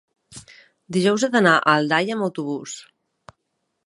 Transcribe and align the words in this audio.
Dijous 0.95 1.25
he 1.27 1.29
d'anar 1.35 1.53
a 1.57 1.75
Aldaia 1.81 2.15
amb 2.17 2.27
autobús. 2.29 2.75